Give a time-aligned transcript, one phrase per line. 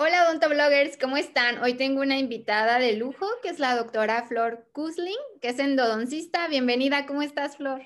[0.00, 1.58] Hola odontobloggers, ¿cómo están?
[1.58, 6.46] Hoy tengo una invitada de lujo que es la doctora Flor Kusling, que es endodoncista.
[6.46, 7.82] Bienvenida, ¿cómo estás, Flor?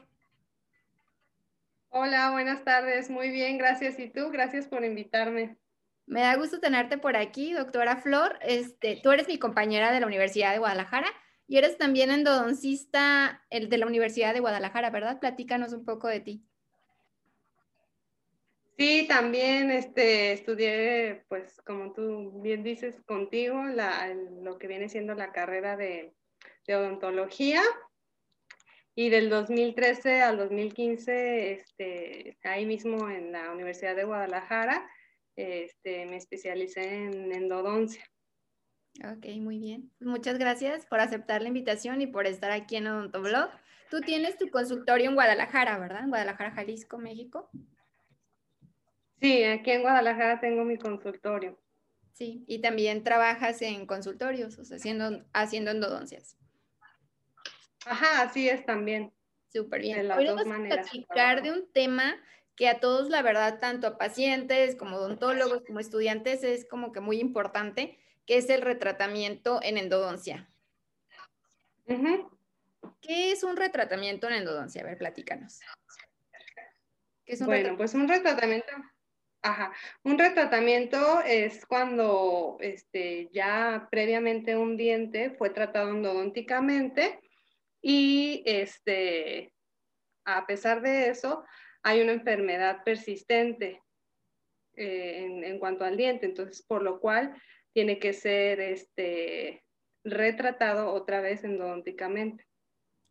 [1.89, 3.09] Hola, buenas tardes.
[3.09, 3.99] Muy bien, gracias.
[3.99, 4.29] ¿Y tú?
[4.29, 5.57] Gracias por invitarme.
[6.05, 8.39] Me da gusto tenerte por aquí, doctora Flor.
[8.43, 11.09] Este, tú eres mi compañera de la Universidad de Guadalajara
[11.49, 15.19] y eres también endodoncista de la Universidad de Guadalajara, ¿verdad?
[15.19, 16.45] Platícanos un poco de ti.
[18.79, 23.63] Sí, también este, estudié, pues como tú bien dices, contigo,
[24.43, 26.15] lo que viene siendo la carrera de,
[26.69, 27.63] odontología.
[28.95, 34.87] Y del 2013 al 2015, este, ahí mismo en la Universidad de Guadalajara,
[35.35, 38.05] este, me especialicé en endodoncia.
[39.01, 39.91] Ok, muy bien.
[40.01, 43.51] Muchas gracias por aceptar la invitación y por estar aquí en Odontoblog.
[43.91, 46.05] Tú tienes tu consultorio en Guadalajara, ¿verdad?
[46.05, 47.51] En Guadalajara, Jalisco, México.
[49.23, 51.57] Sí, aquí en Guadalajara tengo mi consultorio.
[52.13, 56.37] Sí, y también trabajas en consultorios, o sea, haciendo, haciendo endodoncias.
[57.87, 59.13] Ajá, así es también.
[59.53, 60.11] Súper bien.
[60.11, 62.17] Hoy vamos a platicar de un tema
[62.57, 67.01] que a todos, la verdad, tanto a pacientes como odontólogos, como estudiantes, es como que
[67.01, 70.51] muy importante, que es el retratamiento en endodoncia.
[71.87, 74.83] ¿Qué es un retratamiento en endodoncia?
[74.83, 75.61] A ver, platícanos.
[77.25, 78.67] ¿Qué es un bueno, pues un retratamiento
[79.43, 79.73] Ajá.
[80.05, 87.19] Un retratamiento es cuando este, ya previamente un diente fue tratado endodónticamente
[87.81, 89.53] y este,
[90.25, 91.45] a pesar de eso
[91.83, 93.83] hay una enfermedad persistente
[94.75, 97.35] eh, en, cuanto al diente, entonces por lo cual
[97.73, 99.65] tiene que ser este,
[100.05, 102.47] retratado otra vez endodónticamente.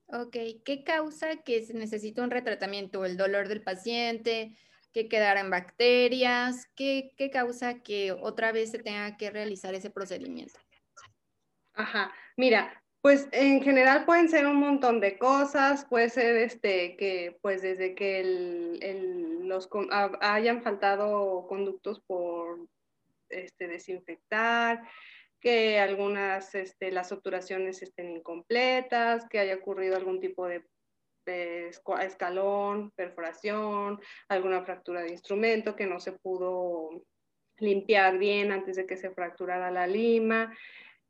[0.07, 3.03] Ok, ¿qué causa que se necesita un retratamiento?
[3.03, 4.55] ¿El dolor del paciente?
[4.91, 6.65] Que quedara en bacterias?
[6.75, 10.59] ¿Qué, causa que otra vez se tenga que realizar ese procedimiento?
[11.73, 17.37] Ajá, mira, pues en general pueden ser un montón de cosas, puede ser este que
[17.41, 19.69] pues desde que los
[20.19, 22.67] hayan faltado conductos por
[23.29, 24.83] este, desinfectar,
[25.39, 30.63] que algunas este, las obturaciones estén incompletas, que haya ocurrido algún tipo de
[31.25, 37.03] escalón, perforación, alguna fractura de instrumento que no se pudo
[37.57, 40.55] limpiar bien antes de que se fracturara la lima,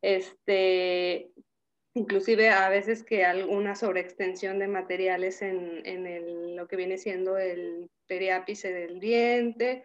[0.01, 1.31] este,
[1.93, 7.89] inclusive a veces que alguna sobreextensión de materiales en, en lo que viene siendo el
[8.07, 9.83] periápice del diente,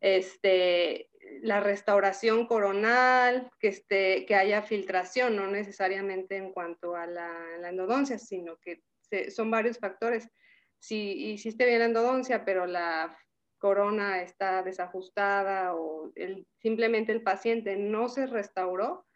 [0.00, 1.08] este,
[1.40, 7.70] la restauración coronal, que, esté, que haya filtración, no necesariamente en cuanto a la, la
[7.70, 10.28] endodoncia, sino que este, son varios factores.
[10.78, 13.16] Si hiciste bien la endodoncia, pero la
[13.58, 16.12] corona está desajustada o
[16.58, 19.06] simplemente el paciente no se restauró,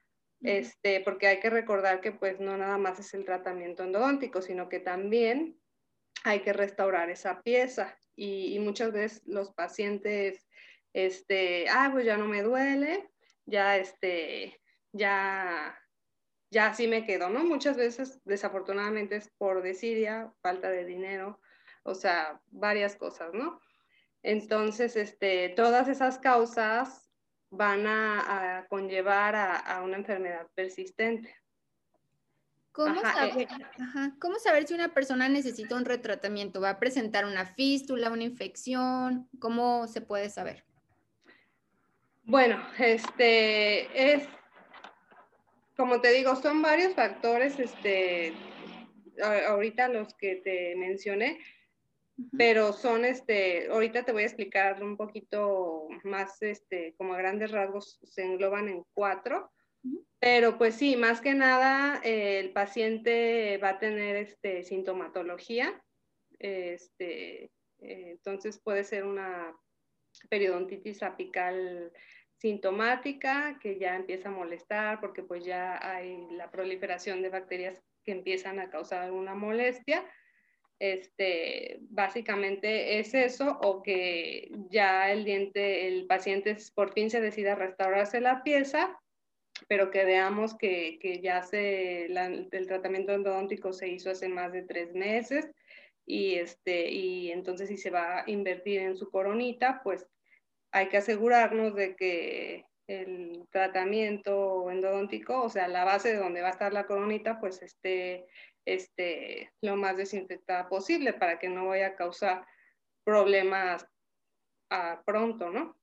[0.42, 4.68] este, porque hay que recordar que pues no nada más es el tratamiento endodóntico, sino
[4.68, 5.58] que también
[6.22, 10.46] hay que restaurar esa pieza y, muchas veces los pacientes,
[10.92, 13.10] este, ah, pues ya no me duele,
[13.46, 14.60] ya, este,
[14.92, 15.76] ya
[16.56, 17.44] ya así me quedo, ¿no?
[17.44, 21.38] Muchas veces, desafortunadamente, es por desidia, falta de dinero,
[21.82, 23.60] o sea, varias cosas, ¿no?
[24.22, 27.10] Entonces, este, todas esas causas
[27.50, 31.36] van a, conllevar a, una enfermedad persistente.
[32.72, 33.48] ¿Cómo, saber,
[34.18, 36.62] ¿Cómo saber si una persona necesita un retratamiento?
[36.62, 39.28] ¿Va a presentar una fístula, una infección?
[39.40, 40.64] ¿Cómo se puede saber?
[42.24, 44.26] Bueno, este es
[45.76, 48.32] como te digo, son varios factores, este,
[49.48, 51.38] ahorita los que te mencioné,
[52.36, 57.50] pero son, este, ahorita te voy a explicar un poquito más, este, como a grandes
[57.50, 59.52] rasgos se engloban en cuatro,
[60.18, 65.82] pero pues sí, más que nada el paciente va a tener, este, sintomatología,
[66.38, 67.44] este,
[67.80, 69.54] eh, entonces puede ser una
[70.30, 71.92] periodontitis apical
[72.38, 78.12] sintomática que ya empieza a molestar porque pues ya hay la proliferación de bacterias que
[78.12, 80.04] empiezan a causar alguna molestia.
[80.78, 87.54] Este, básicamente es eso o que ya el diente, el paciente por fin se decida
[87.54, 88.98] restaurarse la pieza,
[89.68, 94.62] pero que veamos que, que ya se, el tratamiento endodóntico se hizo hace más de
[94.62, 95.50] tres meses
[96.04, 100.06] y, este, y entonces si se va a invertir en su coronita, pues
[100.72, 106.48] hay que asegurarnos de que el tratamiento endodóntico, o sea, la base de donde va
[106.48, 108.26] a estar la coronita, pues esté,
[108.64, 112.46] esté lo más desinfectada posible para que no vaya a causar
[113.04, 113.86] problemas
[114.70, 115.76] a pronto, ¿no?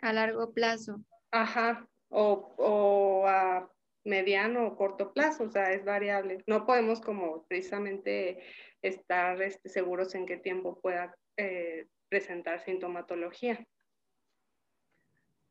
[0.00, 1.00] A largo plazo.
[1.32, 3.68] Ajá, o, o a
[4.04, 6.42] mediano o corto plazo, o sea, es variable.
[6.46, 8.42] No podemos como precisamente
[8.82, 13.64] estar este, seguros en qué tiempo pueda eh, presentar sintomatología.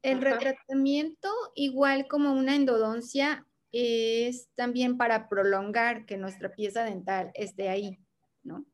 [0.01, 7.69] El retratamiento, igual como una endodoncia, es también para prolongar que nuestra pieza dental esté
[7.69, 7.99] ahí,
[8.43, 8.65] ¿no?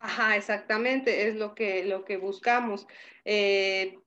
[0.00, 2.86] Ajá, exactamente, es lo que, lo que buscamos.
[3.24, 3.98] Eh,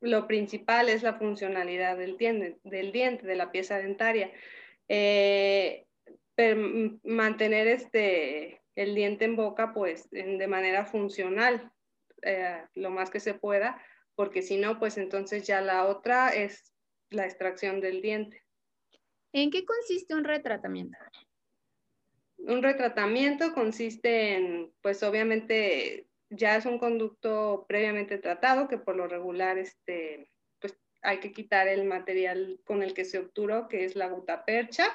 [0.00, 4.30] lo principal es la funcionalidad del diente, del diente, de la pieza dentaria.
[4.88, 5.86] Eh,
[7.04, 11.72] mantener este, el diente en boca, pues, de manera funcional,
[12.22, 13.80] eh, lo más que se pueda,
[14.16, 16.72] porque si no, pues entonces ya la otra es
[17.10, 18.42] la extracción del diente.
[19.32, 20.98] ¿En qué consiste un retratamiento?
[22.38, 29.06] Un retratamiento consiste en, pues obviamente ya es un conducto previamente tratado que por lo
[29.06, 33.94] regular este, pues hay que quitar el material con el que se obturó, que es
[33.94, 34.86] la gutapercha,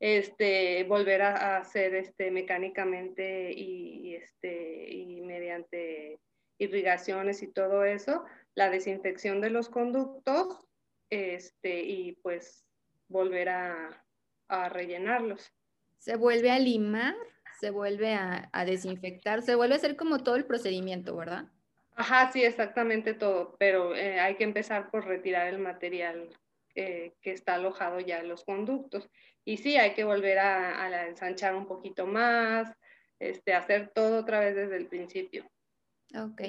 [0.00, 6.20] este, volver a, hacer este, mecánicamente y, este, y mediante
[6.58, 8.24] irrigaciones y todo eso,
[8.54, 10.66] la desinfección de los conductos
[11.10, 12.64] este, y pues
[13.08, 14.04] volver a,
[14.48, 15.52] a rellenarlos.
[15.98, 17.14] ¿Se vuelve a limar?
[17.64, 21.46] se vuelve a, desinfectar, se vuelve a hacer como todo el procedimiento, ¿verdad?
[21.96, 26.28] Ajá, sí, exactamente todo, pero eh, hay que empezar por retirar el material
[26.74, 29.08] eh, que está alojado ya en los conductos.
[29.44, 32.70] Y sí, hay que volver a, ensanchar un poquito más,
[33.20, 35.48] este, hacer todo otra vez desde el principio.
[36.14, 36.42] Ok.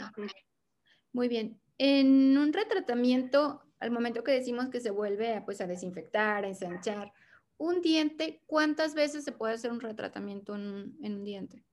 [1.14, 1.60] Muy bien.
[1.78, 7.12] En un retratamiento, al momento que decimos que se vuelve pues, a desinfectar, a ensanchar,
[7.58, 11.64] un diente, ¿cuántas veces se puede hacer un retratamiento en, un diente?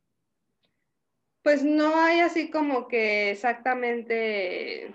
[1.43, 4.95] Pues no hay así como que exactamente,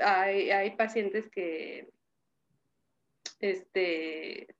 [0.00, 1.90] hay, pacientes que,
[3.40, 4.54] este,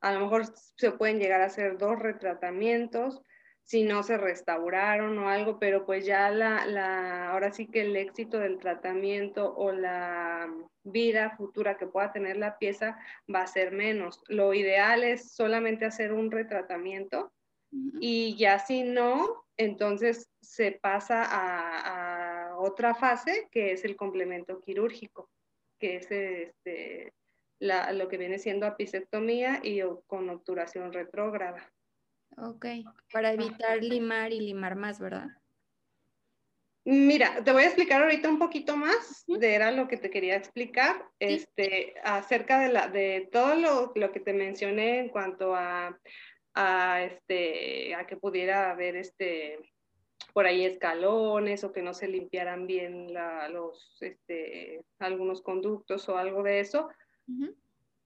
[0.00, 0.46] a lo mejor
[0.76, 3.20] se pueden llegar a hacer dos retratamientos,
[3.64, 7.96] si no se restauraron o algo, pero pues ya la, la, ahora sí que el
[7.96, 10.52] éxito del tratamiento o la
[10.84, 12.98] vida futura que pueda tener la pieza
[13.32, 14.22] va a ser menos.
[14.28, 17.32] Lo ideal es solamente hacer un retratamiento
[18.00, 24.60] y ya si no, entonces se pasa a, a, otra fase que es el complemento
[24.60, 25.30] quirúrgico,
[25.78, 27.14] que es este,
[27.58, 31.72] la, lo que viene siendo apicectomía y con obturación retrógrada.
[32.36, 32.66] Ok,
[33.12, 35.28] para evitar limar y limar más, ¿verdad?
[36.84, 40.34] Mira, te voy a explicar ahorita un poquito más de era lo que te quería
[40.34, 45.96] explicar, este, acerca de, la, de todo lo, lo que te mencioné en cuanto a,
[46.54, 49.60] a, este, a que pudiera haber este,
[50.32, 56.16] por ahí escalones o que no se limpiaran bien la, los, este, algunos conductos o
[56.16, 56.88] algo de eso.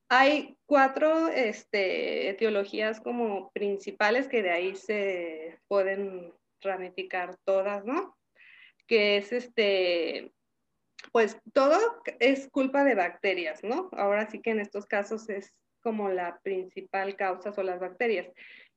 [0.09, 8.17] Hay cuatro este, etiologías como principales que de ahí se pueden ramificar todas, ¿no?
[8.87, 10.33] Que es este,
[11.13, 11.79] pues todo
[12.21, 13.89] es culpa de bacterias, ¿no?
[13.93, 18.29] Ahora sí que en estos casos es como la principal causa son las bacterias.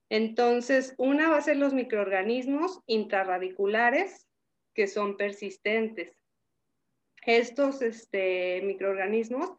[0.09, 4.27] Entonces, una va a ser los microorganismos intrarradiculares
[4.73, 6.15] que son persistentes.
[7.25, 9.51] Estos este, microorganismos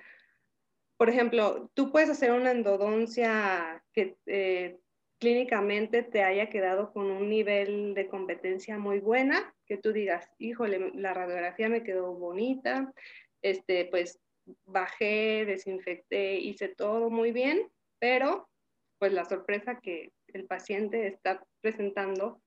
[1.00, 4.76] por ejemplo, tú puedes hacer una endodoncia que eh,
[5.18, 10.92] clínicamente te haya quedado con un nivel de competencia muy buena, que tú digas, híjole,
[10.92, 12.92] la radiografía me quedó bonita,
[13.40, 14.20] este, pues
[14.66, 18.50] bajé, desinfecté, hice todo muy bien, pero
[18.98, 22.42] pues la sorpresa que el paciente está presentando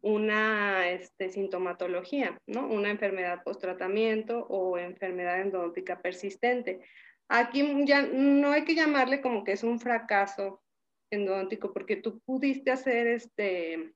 [0.00, 2.68] una este, sintomatología, ¿no?
[2.68, 6.82] Una enfermedad post-tratamiento o enfermedad endodóntica persistente.
[7.28, 10.62] Aquí ya no hay que llamarle como que es un fracaso
[11.10, 13.94] endodóntico, porque tú pudiste hacer este,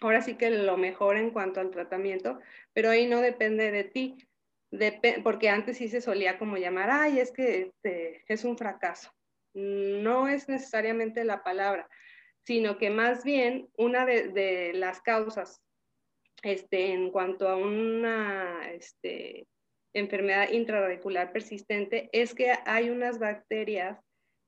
[0.00, 2.38] ahora sí que lo mejor en cuanto al tratamiento,
[2.72, 4.16] pero ahí no depende de ti,
[5.22, 9.12] porque antes sí se solía como llamar, ay, es que este, es un fracaso.
[9.52, 11.88] No es necesariamente la palabra,
[12.44, 15.60] sino que más bien una de, de las causas
[16.42, 19.46] este, en cuanto a una este,
[19.94, 23.98] enfermedad intraradicular persistente es que hay unas bacterias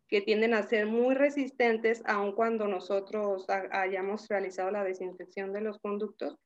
[0.09, 5.79] que tienden a ser muy resistentes aun cuando nosotros hayamos realizado la desinfección de los
[5.79, 6.37] conductos,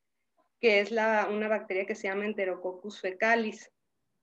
[0.60, 3.70] que es la, una bacteria que se llama Enterococcus fecalis.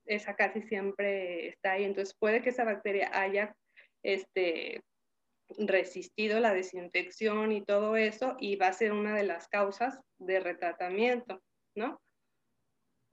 [0.05, 1.83] Esa casi siempre está ahí.
[1.83, 3.55] Entonces puede que esa bacteria haya
[4.01, 4.81] este,
[5.57, 10.39] resistido la desinfección y todo eso y va a ser una de las causas de
[10.39, 11.41] retratamiento,
[11.75, 11.99] ¿no?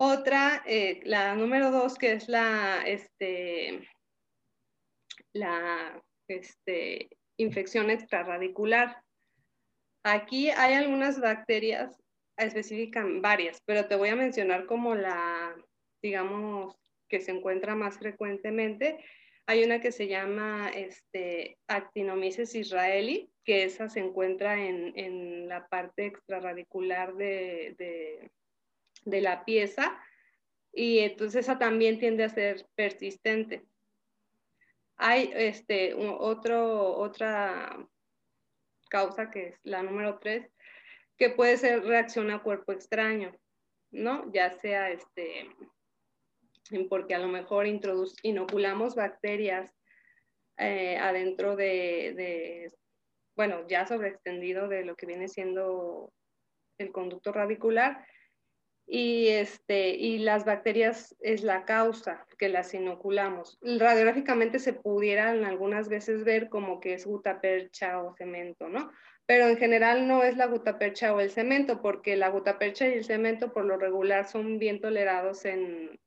[0.02, 3.86] Otra, eh, la número dos, que es la, este,
[5.34, 9.02] la este, infección extrarradicular.
[10.02, 12.02] Aquí hay algunas bacterias,
[12.38, 15.54] especifican varias, pero te voy a mencionar como la,
[16.00, 16.74] digamos,
[17.10, 19.04] que se encuentra más frecuentemente.
[19.44, 26.06] Hay una que se llama este, Actinomyces israeli, que esa se encuentra en, la parte
[26.06, 28.30] extraradicular de, de,
[29.04, 29.98] la pieza
[30.72, 33.66] y entonces esa también tiende a ser persistente.
[34.96, 37.88] Hay este, otro, otra
[38.88, 40.50] causa que es la número tres,
[41.16, 43.34] que puede ser reacción a cuerpo extraño,
[43.90, 44.30] ¿no?
[44.32, 45.48] Ya sea este,
[46.88, 47.66] porque a lo mejor
[48.22, 49.74] inoculamos bacterias
[50.58, 52.70] eh, adentro de,
[53.34, 56.12] bueno, ya sobreextendido de lo que viene siendo
[56.78, 58.06] el conducto radicular.
[58.92, 63.56] Y, este, y las bacterias es la causa que las inoculamos.
[63.62, 68.90] Radiográficamente se pudieran algunas veces ver como que es gutapercha o cemento, ¿no?
[69.26, 73.04] Pero en general no es la gutapercha o el cemento, porque la gutapercha y el
[73.04, 76.00] cemento por lo regular son bien tolerados en,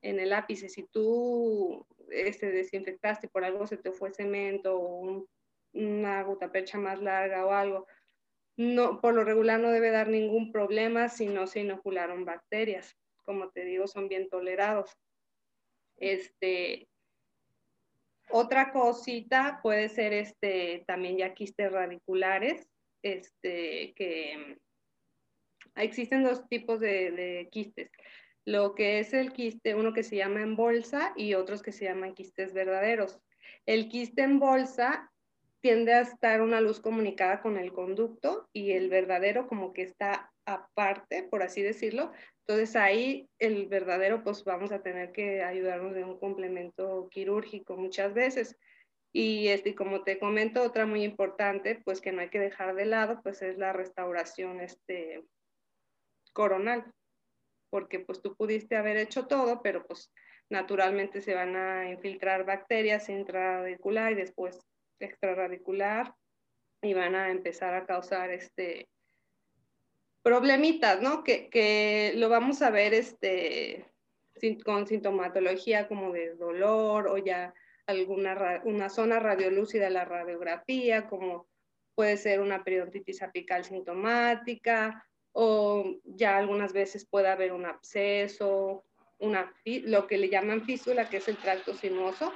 [0.00, 5.26] en el ápice, si tú este, desinfectaste por algo se te fue cemento o
[5.72, 7.86] una gota percha más larga o algo,
[8.56, 12.96] no, por lo regular no debe dar ningún problema si no se inocularon bacterias.
[13.24, 14.96] Como te digo, son bien tolerados.
[15.96, 16.88] Este,
[18.30, 22.68] otra cosita puede ser este, también ya quistes radiculares,
[23.02, 24.58] este, que
[25.76, 27.90] existen dos tipos de, de quistes
[28.44, 31.86] lo que es el quiste, uno que se llama en bolsa y otros que se
[31.86, 33.18] llaman quistes verdaderos.
[33.66, 35.10] El quiste en bolsa
[35.64, 40.30] tiende a estar una luz comunicada con el conducto y el verdadero como que está
[40.44, 42.12] aparte, por así decirlo.
[42.40, 48.12] Entonces ahí el verdadero pues vamos a tener que ayudarnos de un complemento quirúrgico muchas
[48.12, 48.58] veces.
[49.10, 52.84] Y este, como te comento, otra muy importante, pues que no hay que dejar de
[52.84, 55.24] lado, pues es la restauración este,
[56.34, 56.92] coronal
[57.70, 60.12] porque pues tú pudiste haber hecho todo, pero pues
[60.50, 64.60] naturalmente se van a infiltrar bacterias intraradicular y después
[64.98, 66.14] extraradicular
[66.82, 68.88] y van a empezar a causar este
[70.22, 71.22] problemitas, ¿no?
[71.22, 73.86] Que, lo vamos a ver este,
[74.64, 77.52] con sintomatología como de dolor o ya
[77.86, 81.46] alguna una zona radiolúcida la radiografía, como
[81.94, 88.84] puede ser una periodontitis apical sintomática o ya algunas veces puede haber un absceso,
[89.18, 92.32] una, lo que le llaman fístula, que es el tracto sinuoso.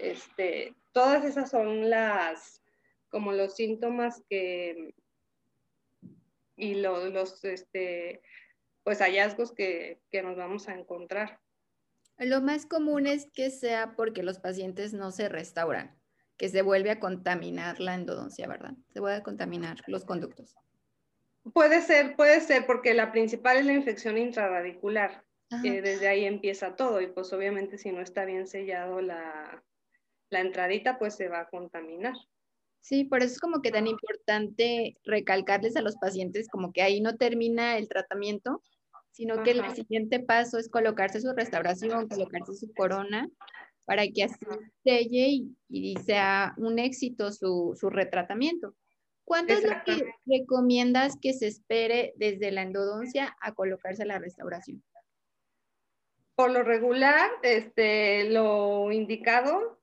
[0.00, 2.62] Este, todas esas son las,
[3.08, 4.94] como los síntomas que,
[6.56, 8.22] y los, este,
[8.82, 11.40] pues hallazgos que, que nos vamos a encontrar.
[12.18, 15.94] Lo más común es que sea porque los pacientes no se restauran,
[16.38, 18.72] que se vuelve a contaminar la endodoncia, ¿verdad?
[18.92, 20.56] Se vuelve a contaminar los conductos.
[21.52, 25.25] Puede ser, puede ser, porque la principal es la infección intraradicular.
[25.62, 29.64] Que desde ahí empieza todo y pues obviamente si no está bien sellado la,
[30.30, 32.14] la entradita, pues se va a contaminar.
[32.80, 37.00] Sí, por eso es como que tan importante recalcarles a los pacientes como que ahí
[37.00, 38.62] no termina el tratamiento,
[39.10, 43.28] sino que el siguiente paso es colocarse su restauración, colocarse su corona,
[43.86, 44.44] para que así
[44.84, 48.74] selle y, y sea un éxito su, su retratamiento.
[49.24, 54.84] ¿Cuánto es lo que recomiendas que se espere desde la endodoncia a colocarse la restauración?
[56.36, 59.80] Por lo regular, este, lo indicado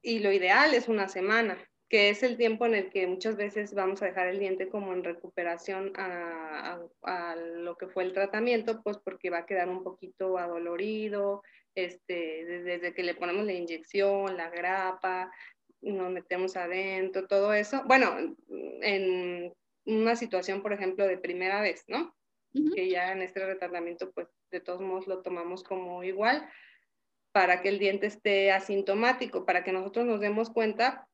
[0.00, 3.74] y lo ideal es una semana, que es el tiempo en el que muchas veces
[3.74, 6.78] vamos a dejar el diente como en recuperación a,
[7.56, 11.42] lo que fue el tratamiento, pues porque va a quedar un poquito adolorido,
[11.74, 15.32] este, desde que le ponemos la inyección, la grapa,
[15.80, 17.82] nos metemos adentro, todo eso.
[17.86, 18.36] Bueno,
[18.82, 19.52] en
[19.84, 22.14] una situación, por ejemplo, de primera vez, ¿no?
[22.74, 26.48] Que ya en este retratamiento, pues de todos modos lo tomamos como igual
[27.32, 31.06] para que el diente esté asintomático, para que nosotros nos demos cuenta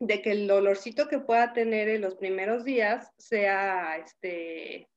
[0.00, 4.88] de que el dolorcito que pueda tener en los primeros días sea, este,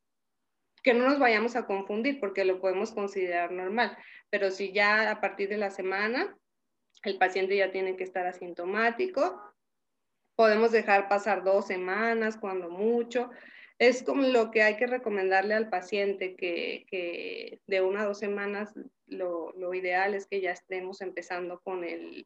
[0.84, 3.96] que no nos vayamos a confundir porque lo podemos considerar normal,
[4.30, 6.36] pero si ya a partir de la semana
[7.06, 9.42] el paciente ya tiene que estar asintomático.
[10.36, 13.30] Podemos dejar pasar dos semanas, cuando mucho.
[13.78, 18.74] Es como lo que hay que recomendarle al paciente, que, de una a dos semanas
[19.08, 22.26] lo, ideal es que ya estemos empezando con el,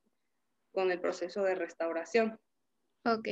[0.71, 2.39] con el proceso de restauración.
[3.05, 3.27] Ok,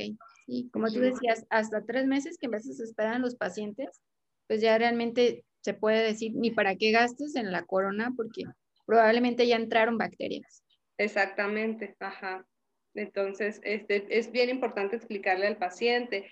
[0.46, 4.00] sí, como tú decías, hasta tres meses que a veces esperan los pacientes,
[4.48, 8.44] pues ya realmente se puede decir ni para qué gastes en la corona porque
[8.86, 10.64] probablemente ya entraron bacterias.
[10.96, 12.46] Exactamente, ajá.
[12.94, 16.30] Entonces, este, es bien importante explicarle al paciente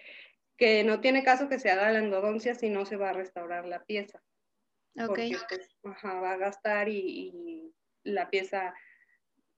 [0.57, 3.67] que no tiene caso que se haga la endodoncia si no se va a restaurar
[3.67, 4.23] la pieza.
[4.99, 5.07] Ok.
[5.07, 7.73] Porque, pues, ajá, va a gastar y,
[8.05, 8.73] la pieza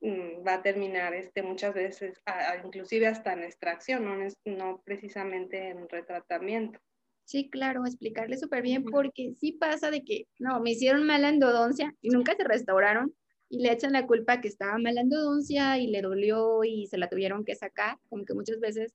[0.01, 2.19] mm, va a terminar este, muchas veces,
[2.65, 6.81] inclusive hasta en extracción, no, no precisamente en retratamiento.
[7.25, 11.95] Sí, claro, explicarle súper bien, porque sí pasa de que, no, me hicieron mala endodoncia
[12.01, 13.15] y nunca se restauraron
[13.51, 17.11] y le echan la culpa que estaba mala endodoncia y le dolió y se la
[17.11, 18.95] tuvieron que sacar, como que muchas veces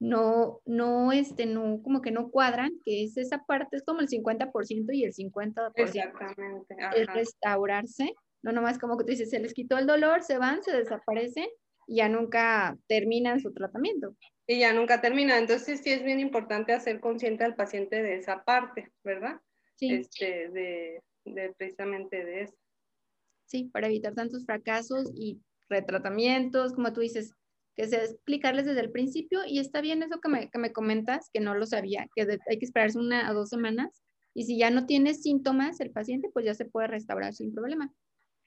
[0.00, 4.08] no, no, este, no, como que no cuadran, que es esa parte, es como el
[4.08, 6.76] 50% y el 50% Exactamente.
[6.96, 10.62] es restaurarse, no nomás como que tú dices, se les quitó el dolor, se van,
[10.62, 11.48] se desaparecen
[11.86, 14.14] y ya nunca terminan su tratamiento
[14.46, 15.38] y ya nunca termina.
[15.38, 19.40] Entonces sí es bien importante hacer consciente al paciente de esa parte, ¿verdad?
[19.76, 19.92] Sí.
[19.92, 21.02] Este, de,
[21.56, 22.54] precisamente de eso.
[23.46, 27.32] Sí, para evitar tantos fracasos y retratamientos, como tú dices,
[27.76, 31.28] que sea explicarles desde el principio y está bien eso que me, que me comentas,
[31.32, 34.02] que no lo sabía, que hay que esperarse una o dos semanas
[34.34, 37.92] y si ya no tiene síntomas el paciente, pues ya se puede restaurar sin problema.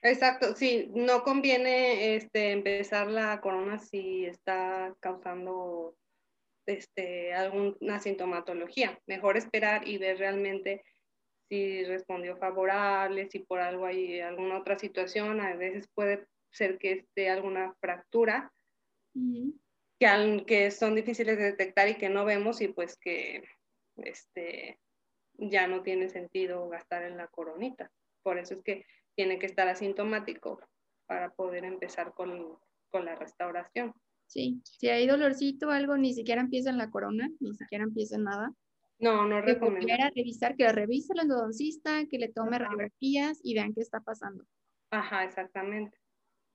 [0.01, 5.95] Exacto, sí, no conviene este, empezar la corona si está causando
[6.65, 8.99] este, alguna sintomatología.
[9.07, 10.83] Mejor esperar y ver realmente
[11.49, 15.41] si respondió favorable, si por algo hay alguna otra situación.
[15.41, 18.51] A veces puede ser que esté alguna fractura
[19.99, 23.43] que, que son difíciles de detectar y que no vemos y pues que
[23.97, 24.79] este,
[25.37, 27.91] ya no tiene sentido gastar en la coronita.
[28.23, 30.59] Por eso es que tiene que estar asintomático
[31.07, 32.57] para poder empezar con,
[32.89, 33.93] con la restauración.
[34.27, 38.17] Sí, si hay dolorcito o algo, ni siquiera empieza en la corona, ni siquiera empieza
[38.17, 38.51] en nada.
[38.99, 39.87] No, no recomiendo.
[39.87, 44.43] Que revisar, que revise el endodoncista, que le tome radiografías y vean qué está pasando.
[44.91, 45.97] Ajá, exactamente.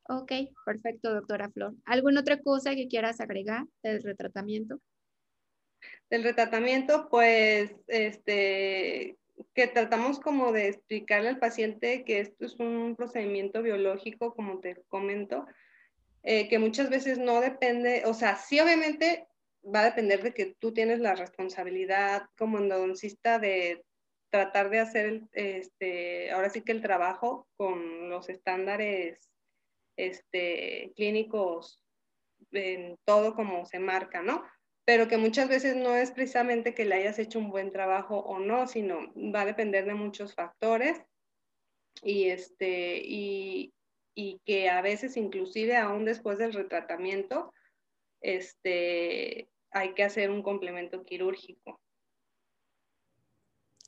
[0.09, 0.33] Ok,
[0.67, 1.75] perfecto, doctora Flor.
[1.85, 4.81] ¿Alguna otra cosa que quieras agregar del retratamiento?
[6.11, 9.17] Del retratamiento, pues, este,
[9.55, 14.83] que tratamos como de explicarle al paciente que esto es un procedimiento biológico, como te
[14.89, 15.47] comento,
[16.23, 19.27] eh, que muchas veces no depende, o sea, sí obviamente
[19.65, 23.85] va a depender de que tú tienes la responsabilidad como endodoncista de
[24.31, 29.32] tratar de hacer, este, ahora sí que el trabajo con los estándares
[29.97, 31.81] este, clínicos
[32.51, 34.43] en todo como se marca, ¿no?
[34.85, 38.39] pero que muchas veces no es precisamente que le hayas hecho un buen trabajo o
[38.39, 41.01] no, sino va a depender de muchos factores
[42.03, 43.73] y, este, y,
[44.15, 47.53] y que a veces inclusive aún después del retratamiento
[48.21, 51.81] este, hay que hacer un complemento quirúrgico.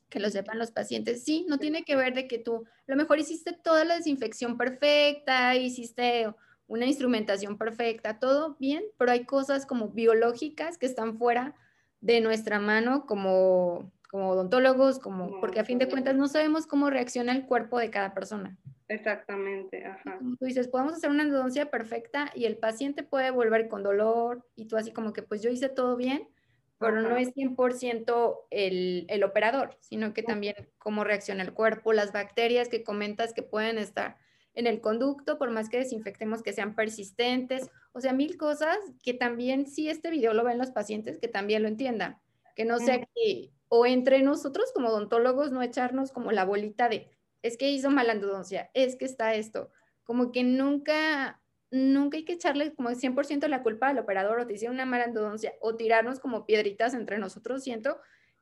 [0.09, 1.23] Que lo sepan los pacientes.
[1.23, 4.57] Sí, no tiene que ver de que tú a lo mejor hiciste toda la desinfección
[4.57, 6.33] perfecta, hiciste
[6.67, 11.55] una instrumentación perfecta, todo bien, pero hay cosas como biológicas que están fuera
[12.01, 16.89] de nuestra mano como, como odontólogos, como, porque a fin de cuentas no sabemos cómo
[16.89, 18.57] reacciona el cuerpo de cada persona.
[18.87, 20.17] Exactamente, ajá.
[20.17, 24.45] Como tú dices, podemos hacer una endodoncia perfecta y el paciente puede volver con dolor
[24.55, 26.27] y tú así como que pues yo hice todo bien,
[26.77, 32.11] pero no es 100% el, el operador, sino que también cómo reacciona el cuerpo, las
[32.11, 34.17] bacterias que comentas que pueden estar
[34.55, 39.13] en el conducto, por más que desinfectemos que sean persistentes, o sea, mil cosas que
[39.13, 42.17] también, si este video lo ven los pacientes, que también lo entiendan,
[42.55, 47.11] que no sea que, o entre nosotros como odontólogos, no echarnos como la bolita de,
[47.41, 49.71] es que hizo mala endodoncia, es que está esto,
[50.03, 51.41] como que nunca,
[51.75, 55.05] nunca hay que echarle como 100% la culpa al operador o te hicieron una mala
[55.05, 57.99] endodoncia o tirarnos como piedritas entre nosotros, siento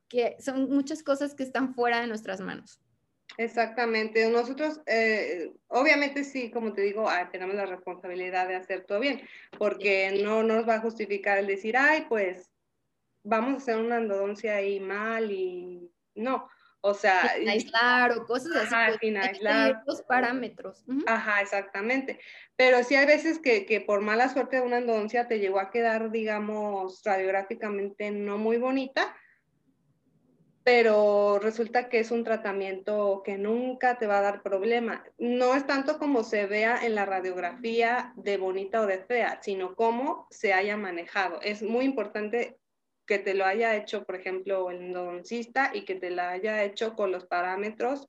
[0.08, 2.80] que son muchas cosas que están fuera de nuestras manos.
[3.38, 4.30] Exactamente.
[4.30, 9.22] Nosotros, eh, obviamente sí, como te digo, ah, tenemos la responsabilidad de hacer todo bien,
[9.58, 12.52] porque no nos va a justificar el decir, ay, pues
[13.24, 16.48] vamos a hacer una endodoncia ahí mal y no.
[16.86, 18.76] O sea, sin aislar o cosas así.
[18.76, 19.84] Ajá, pues, sin aislar.
[19.88, 20.84] Los parámetros.
[21.08, 22.20] Ajá, exactamente.
[22.58, 25.72] Pero sí hay veces que, que por mala suerte de una endodoncia te llegó a
[25.72, 29.16] quedar, digamos, radiográficamente no muy bonita,
[30.66, 35.06] pero resulta que es un tratamiento que nunca te va a dar problema.
[35.18, 39.74] No es tanto como se vea en la radiografía de bonita o de fea, sino
[39.76, 41.40] cómo se haya manejado.
[41.42, 42.60] Es muy importante
[43.06, 46.96] que te lo haya hecho, por ejemplo, el endodoncista y que te lo haya hecho
[46.96, 48.08] con los parámetros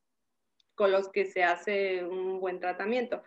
[0.75, 3.23] con los que se hace un buen tratamiento.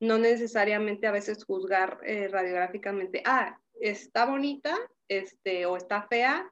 [0.00, 4.76] No necesariamente a veces juzgar eh, radiográficamente, ah, está bonita
[5.08, 6.50] este, o está fea,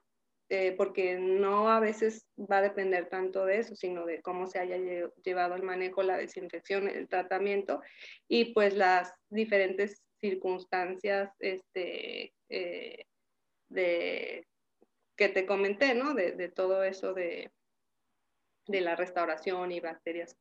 [0.49, 4.59] eh, porque no a veces va a depender tanto de eso, sino de cómo se
[4.59, 4.77] haya
[5.23, 7.81] llevado el manejo, la desinfección, el tratamiento
[8.27, 13.05] y pues las diferentes circunstancias este, eh,
[13.69, 14.45] de,
[15.15, 16.13] que te comenté, ¿no?
[16.13, 17.51] De, de todo eso de,
[18.67, 20.37] de la restauración y bacterias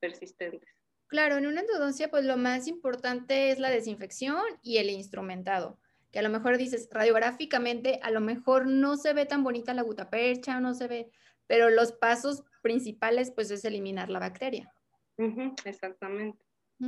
[0.00, 0.68] persistentes.
[1.06, 5.78] Claro, en una endodoncia, pues lo más importante es la desinfección y el instrumentado
[6.16, 9.82] que a lo mejor dices radiográficamente, a lo mejor no se ve tan bonita la
[9.82, 11.10] gutapercha, no se ve,
[11.46, 14.72] pero los pasos principales pues es eliminar la bacteria.
[15.64, 16.42] exactamente.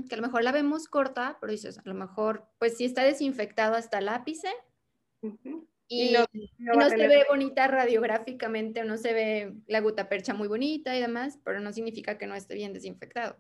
[0.09, 3.03] Que a lo mejor la vemos corta, pero dices, a lo mejor pues si está
[3.03, 4.49] desinfectado hasta el ápice
[5.89, 6.15] y,
[6.59, 11.61] no, se ve bonita radiográficamente, no se ve la gutapercha muy bonita y demás, pero
[11.61, 13.37] no significa que no esté bien desinfectado.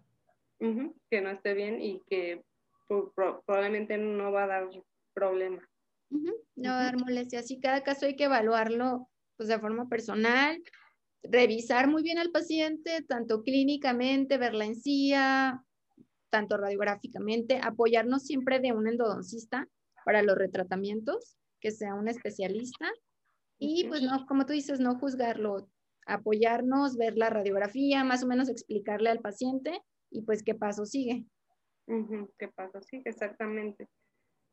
[0.58, 2.42] Que no esté bien y que
[3.14, 4.68] probablemente no va a dar
[5.14, 5.68] problema.
[6.10, 7.50] No dar molestias.
[7.50, 10.60] Y cada caso hay que evaluarlo pues, de forma personal,
[11.22, 15.62] revisar muy bien al paciente, tanto clínicamente, ver la encía,
[16.30, 19.68] tanto radiográficamente, apoyarnos siempre de un endodoncista
[20.04, 22.90] para los retratamientos, que sea un especialista.
[23.58, 25.68] Y pues no, como tú dices, no juzgarlo,
[26.06, 31.24] apoyarnos, ver la radiografía, más o menos explicarle al paciente y pues qué paso sigue.
[32.38, 33.02] ¿Qué paso sigue?
[33.06, 33.88] Exactamente.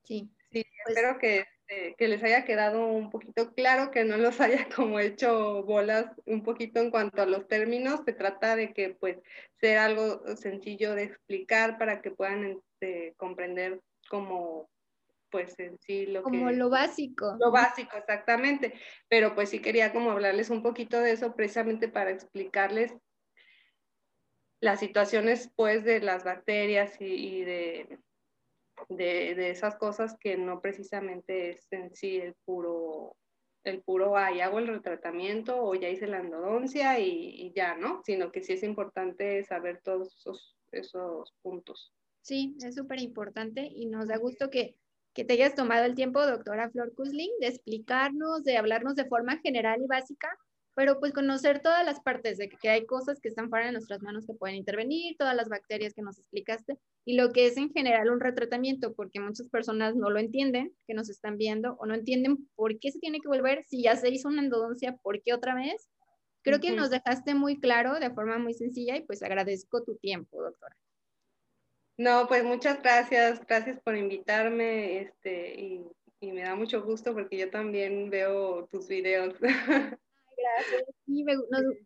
[0.03, 0.29] Sí.
[0.51, 4.39] Sí, pues espero que, este, que, les haya quedado un poquito claro, que no los
[4.41, 8.01] haya como hecho bolas un poquito en cuanto a los términos.
[8.05, 9.17] Se trata de que pues
[9.59, 14.69] sea algo sencillo de explicar para que puedan este, comprender como
[15.31, 17.35] pues en sí lo como lo básico.
[17.39, 18.73] Lo básico, exactamente.
[19.09, 22.93] Pero pues sí quería como hablarles un poquito de eso precisamente para explicarles
[24.61, 27.99] las situaciones pues de las bacterias y de
[28.89, 33.15] de, esas cosas que no precisamente es en sí el puro,
[33.63, 38.01] el puro, ay, hago el retratamiento o ya hice la endodoncia y, ya, ¿no?
[38.05, 41.93] Sino que sí es importante saber todos esos, esos puntos.
[42.21, 44.75] Sí, es súper importante y nos da gusto que,
[45.15, 49.39] que te hayas tomado el tiempo, doctora Flor Kusling, de explicarnos, de hablarnos de forma
[49.39, 50.30] general y básica
[50.75, 54.01] pero pues conocer todas las partes de que hay cosas que están fuera de nuestras
[54.01, 57.71] manos que pueden intervenir, todas las bacterias que nos explicaste y lo que es en
[57.71, 61.95] general un retratamiento, porque muchas personas no lo entienden, que nos están viendo o no
[61.95, 65.34] entienden por qué se tiene que volver, si ya se hizo una endodoncia, ¿por qué
[65.34, 65.89] otra vez?
[66.41, 70.43] Creo que nos dejaste muy claro de forma muy sencilla y pues agradezco tu tiempo,
[70.43, 70.75] doctora.
[71.97, 75.86] No, pues muchas gracias, gracias por invitarme este, y,
[76.19, 79.36] y me da mucho gusto porque yo también veo tus videos.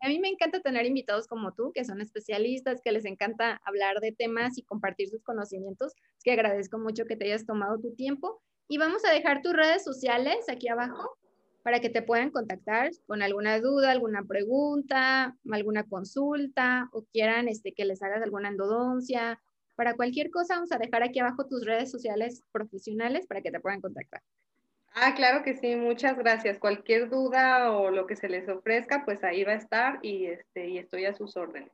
[0.02, 4.00] a mí me encanta tener invitados como tú, que son especialistas, que les encanta hablar
[4.00, 5.94] de temas y compartir sus conocimientos.
[6.18, 8.42] Es que agradezco mucho que te hayas tomado tu tiempo.
[8.68, 11.18] Y vamos a dejar tus redes sociales aquí abajo
[11.64, 17.74] para que te puedan contactar con alguna duda, alguna pregunta, alguna consulta o quieran este,
[17.74, 19.42] que les hagas alguna endodoncia.
[19.80, 23.62] Para cualquier cosa, vamos a dejar aquí abajo tus redes sociales profesionales para que te
[23.62, 24.22] puedan contactar.
[24.94, 26.60] Ah, claro que sí, muchas gracias.
[26.60, 30.68] Cualquier duda o lo que se les ofrezca, pues ahí va a estar y, este,
[30.68, 31.72] y estoy a sus órdenes.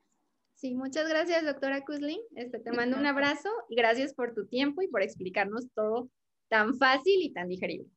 [0.54, 2.20] Sí, muchas gracias, doctora Kuslin.
[2.36, 6.08] Este, te mando un abrazo y gracias por tu tiempo y por explicarnos todo
[6.48, 7.90] tan fácil y tan digerible.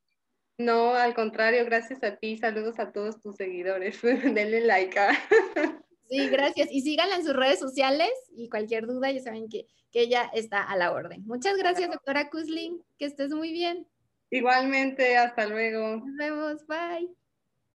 [0.56, 2.38] No, al contrario, gracias a ti.
[2.38, 4.00] Saludos a todos tus seguidores.
[4.02, 4.98] Denle like.
[4.98, 5.12] ¿ah?
[6.08, 6.68] Sí, gracias.
[6.70, 10.62] Y síganla en sus redes sociales y cualquier duda, ya saben que, que ella está
[10.62, 11.24] a la orden.
[11.26, 12.82] Muchas gracias, doctora Kuslin.
[12.98, 13.86] Que estés muy bien.
[14.30, 15.96] Igualmente, hasta luego.
[15.96, 17.08] Nos vemos, bye.